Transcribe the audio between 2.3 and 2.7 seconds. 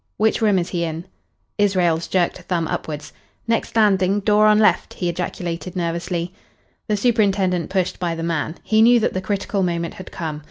a thumb